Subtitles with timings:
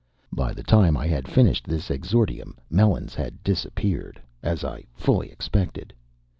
[0.33, 5.93] By the time I had finished this exordium, Melons had disappeared, as I fully expected.